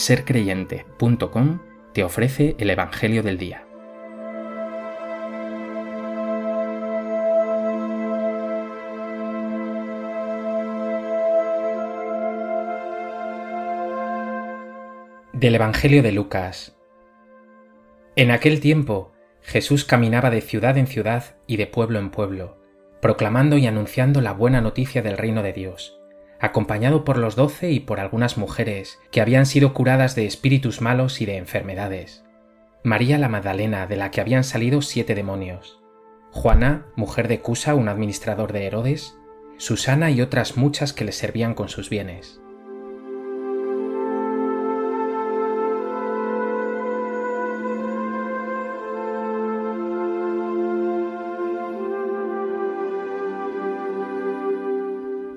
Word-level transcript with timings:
sercreyente.com 0.00 1.60
te 1.92 2.02
ofrece 2.04 2.56
el 2.58 2.70
Evangelio 2.70 3.22
del 3.22 3.36
Día. 3.36 3.66
Del 15.34 15.54
Evangelio 15.54 16.02
de 16.02 16.12
Lucas. 16.12 16.78
En 18.16 18.30
aquel 18.30 18.60
tiempo, 18.60 19.12
Jesús 19.42 19.84
caminaba 19.84 20.30
de 20.30 20.40
ciudad 20.40 20.78
en 20.78 20.86
ciudad 20.86 21.36
y 21.46 21.58
de 21.58 21.66
pueblo 21.66 21.98
en 21.98 22.10
pueblo, 22.10 22.56
proclamando 23.02 23.58
y 23.58 23.66
anunciando 23.66 24.22
la 24.22 24.32
buena 24.32 24.62
noticia 24.62 25.02
del 25.02 25.18
reino 25.18 25.42
de 25.42 25.52
Dios 25.52 25.99
acompañado 26.40 27.04
por 27.04 27.18
los 27.18 27.36
doce 27.36 27.70
y 27.70 27.80
por 27.80 28.00
algunas 28.00 28.38
mujeres 28.38 28.98
que 29.10 29.20
habían 29.20 29.46
sido 29.46 29.74
curadas 29.74 30.14
de 30.14 30.26
espíritus 30.26 30.80
malos 30.80 31.20
y 31.20 31.26
de 31.26 31.36
enfermedades. 31.36 32.24
María 32.82 33.18
la 33.18 33.28
Magdalena, 33.28 33.86
de 33.86 33.96
la 33.96 34.10
que 34.10 34.22
habían 34.22 34.42
salido 34.42 34.80
siete 34.80 35.14
demonios. 35.14 35.80
Juana, 36.32 36.86
mujer 36.96 37.28
de 37.28 37.40
Cusa, 37.40 37.74
un 37.74 37.88
administrador 37.88 38.52
de 38.52 38.66
Herodes. 38.66 39.16
Susana 39.58 40.10
y 40.10 40.22
otras 40.22 40.56
muchas 40.56 40.94
que 40.94 41.04
le 41.04 41.12
servían 41.12 41.54
con 41.54 41.68
sus 41.68 41.90
bienes. 41.90 42.40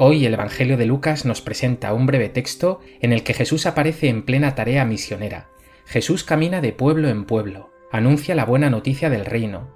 Hoy 0.00 0.24
el 0.26 0.34
Evangelio 0.34 0.76
de 0.76 0.86
Lucas 0.86 1.24
nos 1.24 1.40
presenta 1.40 1.92
un 1.92 2.06
breve 2.06 2.28
texto 2.28 2.78
en 3.00 3.12
el 3.12 3.24
que 3.24 3.34
Jesús 3.34 3.66
aparece 3.66 4.08
en 4.08 4.22
plena 4.24 4.54
tarea 4.54 4.84
misionera. 4.84 5.48
Jesús 5.86 6.22
camina 6.22 6.60
de 6.60 6.72
pueblo 6.72 7.08
en 7.08 7.24
pueblo, 7.24 7.70
anuncia 7.90 8.36
la 8.36 8.44
buena 8.44 8.70
noticia 8.70 9.10
del 9.10 9.24
reino. 9.24 9.74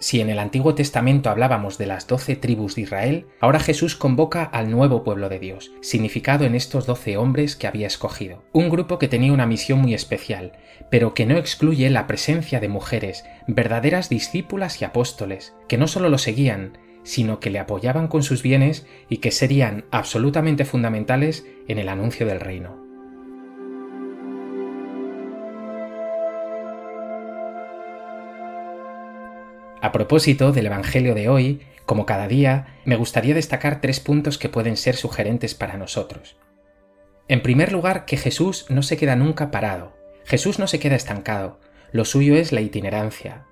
Si 0.00 0.20
en 0.20 0.28
el 0.28 0.40
Antiguo 0.40 0.74
Testamento 0.74 1.30
hablábamos 1.30 1.78
de 1.78 1.86
las 1.86 2.08
doce 2.08 2.34
tribus 2.34 2.74
de 2.74 2.82
Israel, 2.82 3.26
ahora 3.38 3.60
Jesús 3.60 3.94
convoca 3.94 4.42
al 4.42 4.72
nuevo 4.72 5.04
pueblo 5.04 5.28
de 5.28 5.38
Dios, 5.38 5.70
significado 5.82 6.44
en 6.46 6.56
estos 6.56 6.86
doce 6.86 7.16
hombres 7.16 7.54
que 7.54 7.68
había 7.68 7.86
escogido. 7.86 8.42
Un 8.52 8.70
grupo 8.70 8.98
que 8.98 9.06
tenía 9.06 9.32
una 9.32 9.46
misión 9.46 9.78
muy 9.78 9.94
especial, 9.94 10.58
pero 10.90 11.14
que 11.14 11.26
no 11.26 11.36
excluye 11.36 11.88
la 11.90 12.08
presencia 12.08 12.58
de 12.58 12.68
mujeres, 12.68 13.24
verdaderas 13.46 14.08
discípulas 14.08 14.82
y 14.82 14.84
apóstoles, 14.84 15.54
que 15.68 15.78
no 15.78 15.86
solo 15.86 16.08
lo 16.08 16.18
seguían, 16.18 16.76
sino 17.02 17.40
que 17.40 17.50
le 17.50 17.58
apoyaban 17.58 18.08
con 18.08 18.22
sus 18.22 18.42
bienes 18.42 18.86
y 19.08 19.18
que 19.18 19.30
serían 19.30 19.84
absolutamente 19.90 20.64
fundamentales 20.64 21.46
en 21.68 21.78
el 21.78 21.88
anuncio 21.88 22.26
del 22.26 22.40
reino. 22.40 22.78
A 29.82 29.92
propósito 29.92 30.52
del 30.52 30.66
Evangelio 30.66 31.14
de 31.14 31.30
hoy, 31.30 31.62
como 31.86 32.04
cada 32.04 32.28
día, 32.28 32.76
me 32.84 32.96
gustaría 32.96 33.34
destacar 33.34 33.80
tres 33.80 33.98
puntos 33.98 34.36
que 34.36 34.50
pueden 34.50 34.76
ser 34.76 34.94
sugerentes 34.94 35.54
para 35.54 35.78
nosotros. 35.78 36.36
En 37.28 37.42
primer 37.42 37.72
lugar, 37.72 38.04
que 38.04 38.16
Jesús 38.16 38.66
no 38.68 38.82
se 38.82 38.96
queda 38.96 39.16
nunca 39.16 39.50
parado. 39.50 39.96
Jesús 40.24 40.58
no 40.58 40.66
se 40.66 40.78
queda 40.78 40.96
estancado. 40.96 41.60
Lo 41.92 42.04
suyo 42.04 42.36
es 42.36 42.52
la 42.52 42.60
itinerancia. 42.60 43.46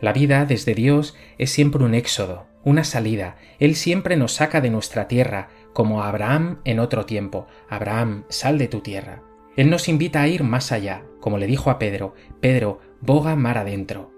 La 0.00 0.12
vida 0.12 0.44
desde 0.46 0.74
Dios 0.74 1.14
es 1.38 1.50
siempre 1.50 1.84
un 1.84 1.94
éxodo, 1.94 2.46
una 2.64 2.84
salida. 2.84 3.36
Él 3.58 3.74
siempre 3.74 4.16
nos 4.16 4.32
saca 4.32 4.60
de 4.60 4.70
nuestra 4.70 5.08
tierra, 5.08 5.48
como 5.72 6.02
a 6.02 6.08
Abraham 6.08 6.60
en 6.64 6.80
otro 6.80 7.06
tiempo. 7.06 7.46
Abraham, 7.68 8.24
sal 8.28 8.58
de 8.58 8.68
tu 8.68 8.80
tierra. 8.80 9.22
Él 9.56 9.68
nos 9.68 9.88
invita 9.88 10.22
a 10.22 10.28
ir 10.28 10.42
más 10.42 10.72
allá, 10.72 11.02
como 11.20 11.36
le 11.36 11.46
dijo 11.46 11.70
a 11.70 11.78
Pedro, 11.78 12.14
Pedro, 12.40 12.80
boga 13.00 13.36
mar 13.36 13.58
adentro. 13.58 14.10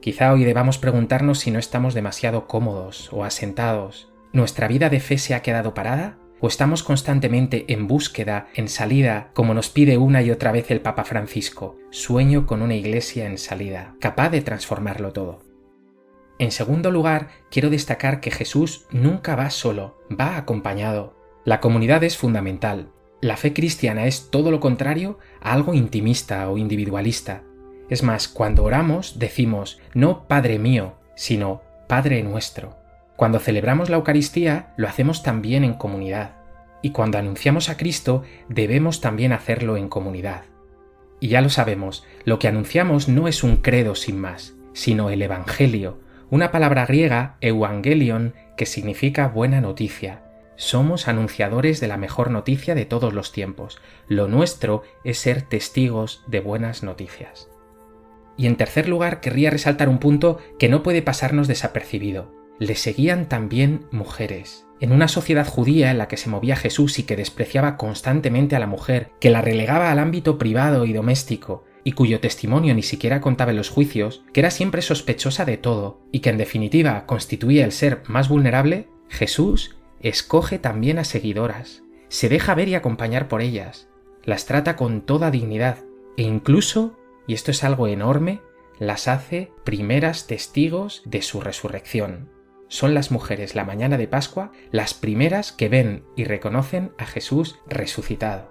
Quizá 0.00 0.32
hoy 0.32 0.44
debamos 0.44 0.78
preguntarnos 0.78 1.38
si 1.38 1.50
no 1.50 1.58
estamos 1.58 1.94
demasiado 1.94 2.46
cómodos 2.46 3.08
o 3.12 3.24
asentados. 3.24 4.10
¿Nuestra 4.32 4.68
vida 4.68 4.90
de 4.90 5.00
fe 5.00 5.16
se 5.16 5.34
ha 5.34 5.42
quedado 5.42 5.74
parada? 5.74 6.18
¿O 6.44 6.48
estamos 6.48 6.82
constantemente 6.82 7.66
en 7.72 7.86
búsqueda, 7.86 8.48
en 8.56 8.68
salida, 8.68 9.30
como 9.32 9.54
nos 9.54 9.70
pide 9.70 9.96
una 9.96 10.22
y 10.22 10.32
otra 10.32 10.50
vez 10.50 10.72
el 10.72 10.80
Papa 10.80 11.04
Francisco? 11.04 11.78
Sueño 11.90 12.46
con 12.46 12.62
una 12.62 12.74
iglesia 12.74 13.26
en 13.26 13.38
salida, 13.38 13.94
capaz 14.00 14.30
de 14.30 14.40
transformarlo 14.40 15.12
todo. 15.12 15.38
En 16.40 16.50
segundo 16.50 16.90
lugar, 16.90 17.28
quiero 17.48 17.70
destacar 17.70 18.18
que 18.18 18.32
Jesús 18.32 18.86
nunca 18.90 19.36
va 19.36 19.50
solo, 19.50 20.00
va 20.10 20.36
acompañado. 20.36 21.16
La 21.44 21.60
comunidad 21.60 22.02
es 22.02 22.16
fundamental. 22.16 22.90
La 23.20 23.36
fe 23.36 23.52
cristiana 23.52 24.06
es 24.06 24.28
todo 24.28 24.50
lo 24.50 24.58
contrario 24.58 25.20
a 25.40 25.52
algo 25.52 25.74
intimista 25.74 26.50
o 26.50 26.58
individualista. 26.58 27.44
Es 27.88 28.02
más, 28.02 28.26
cuando 28.26 28.64
oramos 28.64 29.20
decimos 29.20 29.78
no 29.94 30.26
Padre 30.26 30.58
mío, 30.58 30.94
sino 31.14 31.62
Padre 31.86 32.20
nuestro. 32.24 32.81
Cuando 33.22 33.38
celebramos 33.38 33.88
la 33.88 33.98
Eucaristía 33.98 34.72
lo 34.76 34.88
hacemos 34.88 35.22
también 35.22 35.62
en 35.62 35.74
comunidad. 35.74 36.32
Y 36.82 36.90
cuando 36.90 37.18
anunciamos 37.18 37.68
a 37.68 37.76
Cristo 37.76 38.24
debemos 38.48 39.00
también 39.00 39.32
hacerlo 39.32 39.76
en 39.76 39.88
comunidad. 39.88 40.42
Y 41.20 41.28
ya 41.28 41.40
lo 41.40 41.48
sabemos, 41.48 42.04
lo 42.24 42.40
que 42.40 42.48
anunciamos 42.48 43.06
no 43.06 43.28
es 43.28 43.44
un 43.44 43.58
credo 43.58 43.94
sin 43.94 44.20
más, 44.20 44.54
sino 44.72 45.08
el 45.08 45.22
Evangelio, 45.22 46.00
una 46.30 46.50
palabra 46.50 46.84
griega, 46.84 47.36
evangelion, 47.40 48.34
que 48.56 48.66
significa 48.66 49.28
buena 49.28 49.60
noticia. 49.60 50.24
Somos 50.56 51.06
anunciadores 51.06 51.78
de 51.78 51.86
la 51.86 51.98
mejor 51.98 52.28
noticia 52.28 52.74
de 52.74 52.86
todos 52.86 53.14
los 53.14 53.30
tiempos. 53.30 53.80
Lo 54.08 54.26
nuestro 54.26 54.82
es 55.04 55.18
ser 55.18 55.42
testigos 55.42 56.24
de 56.26 56.40
buenas 56.40 56.82
noticias. 56.82 57.48
Y 58.36 58.48
en 58.48 58.56
tercer 58.56 58.88
lugar, 58.88 59.20
querría 59.20 59.50
resaltar 59.50 59.88
un 59.88 59.98
punto 59.98 60.38
que 60.58 60.68
no 60.68 60.82
puede 60.82 61.02
pasarnos 61.02 61.46
desapercibido. 61.46 62.41
Le 62.62 62.76
seguían 62.76 63.28
también 63.28 63.86
mujeres. 63.90 64.68
En 64.78 64.92
una 64.92 65.08
sociedad 65.08 65.48
judía 65.48 65.90
en 65.90 65.98
la 65.98 66.06
que 66.06 66.16
se 66.16 66.30
movía 66.30 66.54
Jesús 66.54 67.00
y 67.00 67.02
que 67.02 67.16
despreciaba 67.16 67.76
constantemente 67.76 68.54
a 68.54 68.60
la 68.60 68.68
mujer, 68.68 69.10
que 69.18 69.30
la 69.30 69.40
relegaba 69.40 69.90
al 69.90 69.98
ámbito 69.98 70.38
privado 70.38 70.84
y 70.84 70.92
doméstico, 70.92 71.64
y 71.82 71.90
cuyo 71.90 72.20
testimonio 72.20 72.72
ni 72.76 72.84
siquiera 72.84 73.20
contaba 73.20 73.50
en 73.50 73.56
los 73.56 73.68
juicios, 73.68 74.22
que 74.32 74.38
era 74.38 74.52
siempre 74.52 74.80
sospechosa 74.80 75.44
de 75.44 75.56
todo 75.56 76.02
y 76.12 76.20
que 76.20 76.30
en 76.30 76.38
definitiva 76.38 77.04
constituía 77.04 77.64
el 77.64 77.72
ser 77.72 78.04
más 78.06 78.28
vulnerable, 78.28 78.86
Jesús 79.08 79.74
escoge 80.00 80.60
también 80.60 81.00
a 81.00 81.04
seguidoras, 81.04 81.82
se 82.06 82.28
deja 82.28 82.54
ver 82.54 82.68
y 82.68 82.76
acompañar 82.76 83.26
por 83.26 83.42
ellas, 83.42 83.88
las 84.22 84.46
trata 84.46 84.76
con 84.76 85.00
toda 85.00 85.32
dignidad 85.32 85.78
e 86.16 86.22
incluso, 86.22 86.96
y 87.26 87.34
esto 87.34 87.50
es 87.50 87.64
algo 87.64 87.88
enorme, 87.88 88.40
las 88.78 89.08
hace 89.08 89.50
primeras 89.64 90.28
testigos 90.28 91.02
de 91.04 91.22
su 91.22 91.40
resurrección. 91.40 92.30
Son 92.72 92.94
las 92.94 93.10
mujeres 93.10 93.54
la 93.54 93.66
mañana 93.66 93.98
de 93.98 94.08
Pascua 94.08 94.50
las 94.70 94.94
primeras 94.94 95.52
que 95.52 95.68
ven 95.68 96.04
y 96.16 96.24
reconocen 96.24 96.92
a 96.96 97.04
Jesús 97.04 97.58
resucitado. 97.68 98.50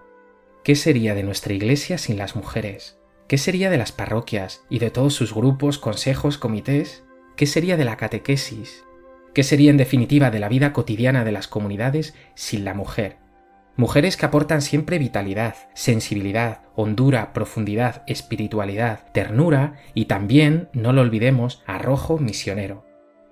¿Qué 0.64 0.76
sería 0.76 1.16
de 1.16 1.24
nuestra 1.24 1.54
iglesia 1.54 1.98
sin 1.98 2.20
las 2.20 2.36
mujeres? 2.36 3.00
¿Qué 3.28 3.40
sería 3.40 3.72
de 3.72 3.80
las 3.80 3.92
parroquias 3.92 4.62
y 4.70 4.78
de 4.78 4.92
todos 4.92 5.16
sus 5.16 5.34
grupos, 5.34 5.80
consejos, 5.80 6.38
comités? 6.38 7.04
¿Qué 7.36 7.48
sería 7.48 7.78
de 7.78 7.86
la 7.86 7.98
catequesis? 7.98 8.84
¿Qué 9.34 9.42
sería 9.42 9.72
en 9.72 9.78
definitiva 9.78 10.30
de 10.30 10.38
la 10.38 10.50
vida 10.50 10.72
cotidiana 10.72 11.24
de 11.24 11.32
las 11.32 11.48
comunidades 11.48 12.14
sin 12.36 12.64
la 12.64 12.76
mujer? 12.76 13.18
Mujeres 13.76 14.18
que 14.18 14.28
aportan 14.28 14.62
siempre 14.62 15.00
vitalidad, 15.00 15.56
sensibilidad, 15.74 16.62
hondura, 16.76 17.34
profundidad, 17.34 18.04
espiritualidad, 18.06 19.12
ternura 19.14 19.80
y 19.96 20.06
también, 20.06 20.70
no 20.74 20.94
lo 20.94 21.02
olvidemos, 21.02 21.64
arrojo 21.66 22.20
misionero. 22.20 22.91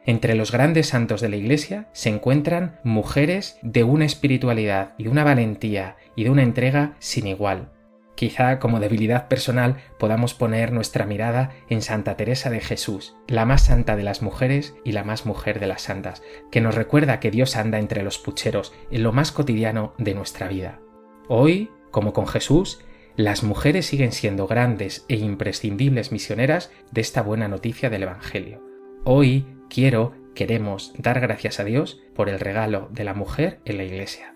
Entre 0.09 0.34
los 0.34 0.52
grandes 0.52 0.88
santos 0.88 1.22
de 1.22 1.30
la 1.30 1.36
Iglesia 1.36 1.88
se 1.94 2.09
encuentran 2.09 2.80
mujeres 2.84 3.59
de 3.62 3.84
una 3.84 4.06
espiritualidad 4.06 4.96
y 4.97 5.06
una 5.06 5.24
valentía 5.24 5.98
y 6.16 6.24
de 6.24 6.31
una 6.31 6.42
entrega 6.42 6.95
sin 6.98 7.28
igual. 7.28 7.74
Quizá 8.16 8.57
como 8.57 8.80
debilidad 8.80 9.28
personal 9.28 9.75
podamos 10.00 10.34
poner 10.34 10.72
nuestra 10.72 11.06
mirada 11.06 11.51
en 11.69 11.84
Santa 11.84 12.18
Teresa 12.18 12.50
de 12.50 12.60
Jesús, 12.60 13.18
la 13.28 13.45
más 13.45 13.66
santa 13.66 13.95
de 13.95 14.01
las 14.01 14.24
mujeres 14.24 14.74
y 14.84 14.94
la 14.94 15.04
más 15.04 15.28
mujer 15.28 15.60
de 15.60 15.68
las 15.68 15.84
santas, 15.84 16.24
que 16.50 16.60
nos 16.60 16.74
recuerda 16.74 17.19
que 17.19 17.30
Dios 17.30 17.56
anda 17.56 17.78
entre 17.78 18.01
los 18.01 18.18
pucheros 18.18 18.74
en 18.89 19.04
lo 19.04 19.12
más 19.13 19.31
cotidiano 19.31 19.94
de 20.00 20.16
nuestra 20.16 20.48
vida. 20.48 20.80
Hoy, 21.28 21.69
como 21.92 22.13
con 22.13 22.25
Jesús, 22.25 22.80
las 23.16 23.44
mujeres 23.44 23.86
siguen 23.86 24.12
siendo 24.12 24.48
grandes 24.48 25.06
e 25.07 25.18
imprescindibles 25.18 26.12
misioneras 26.12 26.72
de 26.89 27.01
esta 27.01 27.22
buena 27.22 27.48
noticia 27.48 27.92
del 27.92 28.01
Evangelio. 28.01 28.63
Hoy 29.06 29.45
quiero, 29.69 30.13
queremos 30.36 30.94
dar 30.98 31.19
gracias 31.19 31.60
a 31.60 31.63
Dios 31.63 32.01
por 32.13 32.30
el 32.30 32.39
regalo 32.39 32.89
de 32.92 33.04
la 33.04 33.13
mujer 33.13 33.60
en 33.66 33.77
la 33.77 33.83
Iglesia. 33.83 34.36